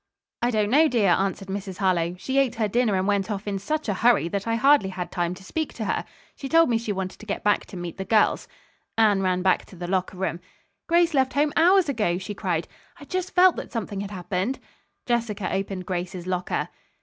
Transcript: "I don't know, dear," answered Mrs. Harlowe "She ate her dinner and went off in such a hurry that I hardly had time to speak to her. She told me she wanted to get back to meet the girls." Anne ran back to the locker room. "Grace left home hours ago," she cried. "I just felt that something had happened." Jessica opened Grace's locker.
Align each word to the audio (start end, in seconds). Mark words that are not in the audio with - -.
"I 0.41 0.49
don't 0.49 0.71
know, 0.71 0.87
dear," 0.87 1.09
answered 1.11 1.47
Mrs. 1.47 1.77
Harlowe 1.77 2.15
"She 2.17 2.39
ate 2.39 2.55
her 2.55 2.67
dinner 2.67 2.95
and 2.95 3.05
went 3.05 3.29
off 3.29 3.47
in 3.47 3.59
such 3.59 3.87
a 3.87 3.93
hurry 3.93 4.27
that 4.29 4.47
I 4.47 4.55
hardly 4.55 4.89
had 4.89 5.11
time 5.11 5.35
to 5.35 5.43
speak 5.43 5.75
to 5.75 5.85
her. 5.85 6.05
She 6.35 6.49
told 6.49 6.71
me 6.71 6.79
she 6.79 6.91
wanted 6.91 7.19
to 7.19 7.27
get 7.27 7.43
back 7.43 7.67
to 7.67 7.77
meet 7.77 7.97
the 7.97 8.03
girls." 8.05 8.47
Anne 8.97 9.21
ran 9.21 9.43
back 9.43 9.63
to 9.65 9.75
the 9.75 9.85
locker 9.85 10.17
room. 10.17 10.39
"Grace 10.89 11.13
left 11.13 11.33
home 11.33 11.53
hours 11.55 11.87
ago," 11.87 12.17
she 12.17 12.33
cried. 12.33 12.67
"I 12.99 13.05
just 13.05 13.35
felt 13.35 13.55
that 13.57 13.71
something 13.71 14.01
had 14.01 14.09
happened." 14.09 14.57
Jessica 15.05 15.53
opened 15.53 15.85
Grace's 15.85 16.25
locker. 16.25 16.69